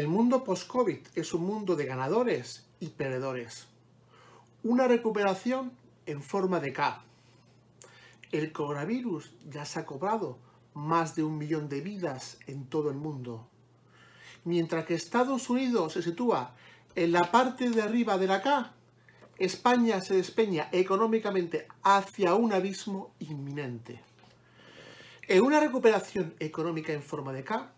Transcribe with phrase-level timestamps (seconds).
[0.00, 3.66] El mundo post-COVID es un mundo de ganadores y perdedores.
[4.62, 5.72] Una recuperación
[6.06, 7.04] en forma de K.
[8.32, 10.38] El coronavirus ya se ha cobrado
[10.72, 13.46] más de un millón de vidas en todo el mundo.
[14.44, 16.54] Mientras que Estados Unidos se sitúa
[16.94, 18.72] en la parte de arriba de la K,
[19.36, 24.00] España se despeña económicamente hacia un abismo inminente.
[25.28, 27.74] En una recuperación económica en forma de K,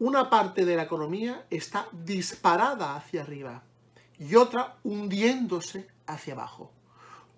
[0.00, 3.62] una parte de la economía está disparada hacia arriba
[4.18, 6.72] y otra hundiéndose hacia abajo.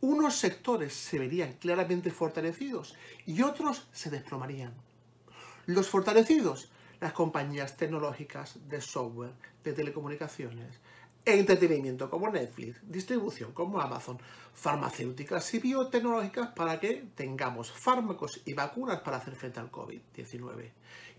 [0.01, 2.95] Unos sectores se verían claramente fortalecidos
[3.27, 4.73] y otros se desplomarían.
[5.67, 9.33] Los fortalecidos, las compañías tecnológicas de software,
[9.65, 10.79] de telecomunicaciones,
[11.25, 14.19] entretenimiento como Netflix, distribución como Amazon,
[14.55, 20.71] farmacéuticas y biotecnológicas para que tengamos fármacos y vacunas para hacer frente al COVID-19.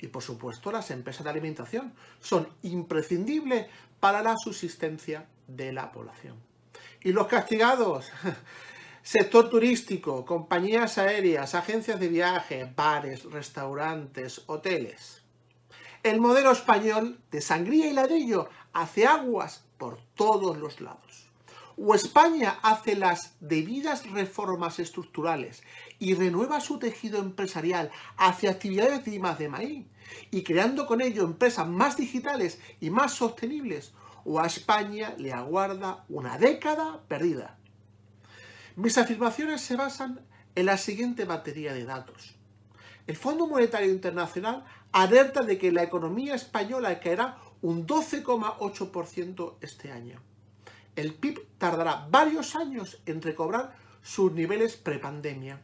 [0.02, 3.68] Y por supuesto las empresas de alimentación son imprescindibles
[4.00, 6.36] para la subsistencia de la población.
[7.02, 8.12] Y los castigados,
[9.02, 15.22] sector turístico, compañías aéreas, agencias de viaje, bares, restaurantes, hoteles.
[16.04, 21.28] El modelo español de sangría y ladrillo hace aguas por todos los lados.
[21.76, 25.62] O España hace las debidas reformas estructurales
[26.00, 29.86] y renueva su tejido empresarial hacia actividades de de maíz
[30.32, 33.92] y creando con ello empresas más digitales y más sostenibles,
[34.24, 37.58] o a España le aguarda una década perdida.
[38.78, 40.22] Mis afirmaciones se basan
[40.56, 42.36] en la siguiente batería de datos.
[43.06, 44.64] El Fondo Monetario Internacional
[44.94, 50.20] alerta de que la economía española caerá un 12,8% este año.
[50.98, 55.62] El PIB tardará varios años en recobrar sus niveles prepandemia.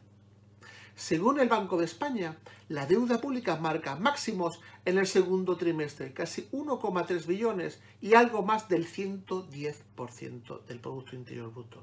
[0.96, 6.48] Según el Banco de España, la deuda pública marca máximos en el segundo trimestre, casi
[6.52, 11.82] 1,3 billones y algo más del 110% del Producto Interior Bruto.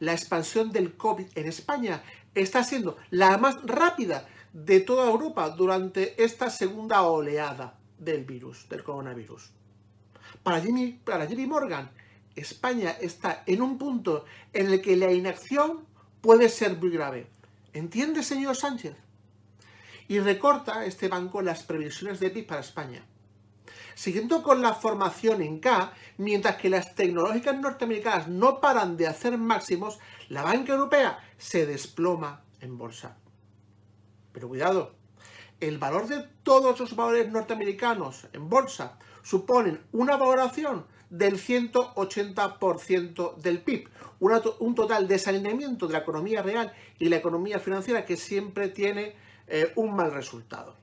[0.00, 2.02] La expansión del COVID en España
[2.34, 8.82] está siendo la más rápida de toda Europa durante esta segunda oleada del virus, del
[8.82, 9.52] coronavirus.
[10.42, 11.90] Para Jimmy, para Morgan,
[12.34, 15.86] España está en un punto en el que la inacción
[16.20, 17.28] puede ser muy grave.
[17.72, 18.94] ¿Entiende, señor Sánchez?
[20.08, 23.04] Y recorta este banco las previsiones de PIB para España.
[23.94, 29.38] Siguiendo con la formación en K, mientras que las tecnológicas norteamericanas no paran de hacer
[29.38, 33.16] máximos, la banca europea se desploma en bolsa.
[34.32, 34.94] Pero cuidado,
[35.60, 43.62] el valor de todos los valores norteamericanos en bolsa suponen una valoración del 180% del
[43.62, 49.14] PIB, un total desalineamiento de la economía real y la economía financiera que siempre tiene
[49.46, 50.76] eh, un mal resultado.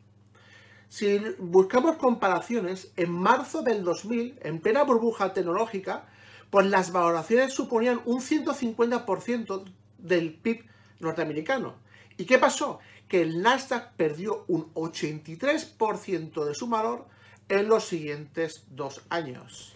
[0.88, 6.06] Si buscamos comparaciones, en marzo del 2000, en plena burbuja tecnológica,
[6.50, 9.63] pues las valoraciones suponían un 150%
[9.98, 10.65] del PIB
[11.00, 11.75] norteamericano.
[12.18, 12.80] ¿Y qué pasó?
[13.13, 17.06] que el Nasdaq perdió un 83% de su valor
[17.48, 19.75] en los siguientes dos años.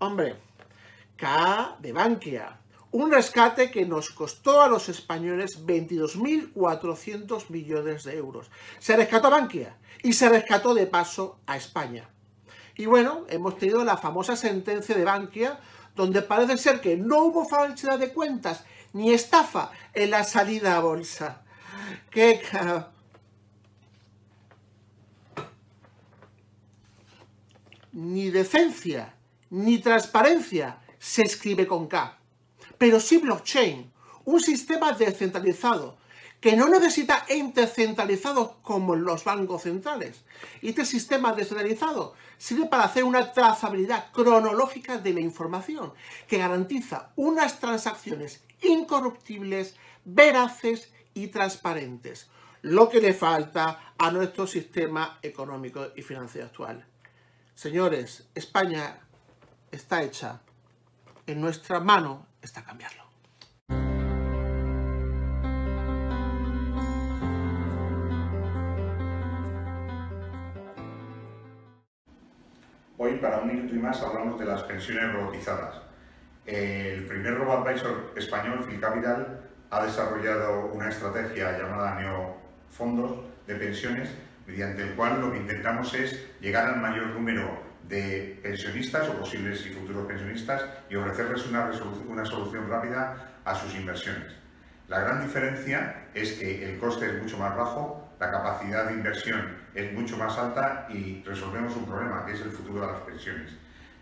[0.00, 0.34] Hombre,
[1.16, 2.58] K de Bankia,
[2.90, 8.50] un rescate que nos costó a los españoles 22.400 millones de euros.
[8.80, 12.08] Se rescató a Bankia y se rescató de paso a España.
[12.76, 15.60] Y bueno, hemos tenido la famosa sentencia de Bankia,
[15.94, 20.80] donde parece ser que no hubo falsedad de cuentas ni estafa en la salida a
[20.80, 21.42] bolsa.
[22.10, 22.40] ¡Qué
[27.92, 29.14] Ni decencia,
[29.50, 32.18] ni transparencia se escribe con K.
[32.78, 33.92] pero sí blockchain,
[34.24, 35.96] un sistema descentralizado
[36.44, 40.26] que no necesita entes centralizados como los bancos centrales.
[40.60, 45.94] Este sistema descentralizado sirve para hacer una trazabilidad cronológica de la información
[46.28, 52.28] que garantiza unas transacciones incorruptibles, veraces y transparentes,
[52.60, 56.84] lo que le falta a nuestro sistema económico y financiero actual.
[57.54, 58.98] Señores, España
[59.70, 60.42] está hecha,
[61.26, 63.03] en nuestra mano está cambiarlo.
[73.04, 75.74] Hoy, para un minuto y más, hablamos de las pensiones robotizadas.
[76.46, 84.08] El primer robo-advisor español, Phil Capital, ha desarrollado una estrategia llamada Neofondos de pensiones,
[84.46, 89.66] mediante el cual lo que intentamos es llegar al mayor número de pensionistas o posibles
[89.66, 91.44] y futuros pensionistas y ofrecerles
[92.08, 94.43] una solución rápida a sus inversiones.
[94.88, 99.56] La gran diferencia es que el coste es mucho más bajo, la capacidad de inversión
[99.74, 103.50] es mucho más alta y resolvemos un problema, que es el futuro de las pensiones.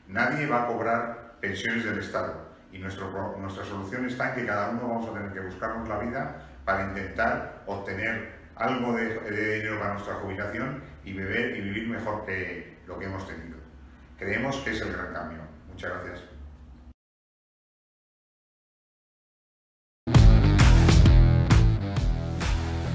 [0.08, 4.88] Nadie va a cobrar pensiones del Estado y nuestra solución está en que cada uno
[4.88, 9.94] vamos a tener que buscarnos la vida para intentar obtener algo de, de dinero para
[9.94, 13.56] nuestra jubilación y, beber, y vivir mejor que lo que hemos tenido.
[14.18, 15.38] Creemos que es el gran cambio.
[15.68, 16.31] Muchas gracias.